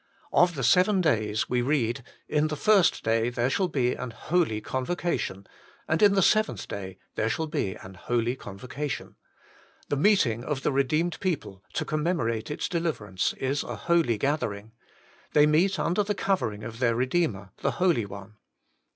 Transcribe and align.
Of 0.33 0.55
the 0.55 0.63
seven 0.63 0.99
days 0.99 1.47
we 1.47 1.61
read:' 1.61 2.03
In 2.37 2.47
the 2.47 2.55
first 2.55 3.03
day 3.03 3.29
there 3.29 3.51
shall 3.51 3.67
be 3.67 3.93
an 3.93 4.09
holy 4.09 4.59
convocation, 4.59 5.45
and 5.87 6.01
in 6.01 6.15
the 6.15 6.23
seventh 6.23 6.67
day 6.67 6.97
there 7.13 7.29
shall 7.29 7.45
HOLINESS 7.45 7.77
AND 7.83 7.83
REDEMPTION. 7.99 8.01
47 8.07 8.09
be 8.09 8.15
an 8.15 8.17
holy 8.25 8.35
convocation;' 8.35 9.15
the 9.89 9.95
meeting 9.95 10.43
of 10.43 10.63
the 10.63 10.71
re 10.71 10.81
deemed 10.85 11.19
people 11.19 11.63
to 11.73 11.85
commemorate 11.85 12.49
its 12.49 12.67
deliverance 12.67 13.33
is 13.37 13.61
a 13.61 13.75
holy 13.75 14.17
gathering; 14.17 14.71
they 15.33 15.45
meet 15.45 15.77
under 15.77 16.01
the 16.01 16.15
covering 16.15 16.63
of 16.63 16.79
their 16.79 16.95
Eedeemer, 16.95 17.51
the 17.57 17.73
Holy 17.73 18.07
One. 18.07 18.37